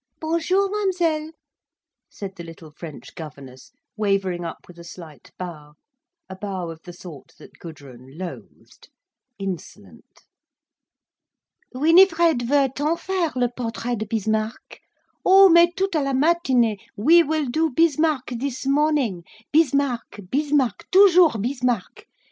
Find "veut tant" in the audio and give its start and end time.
12.47-12.99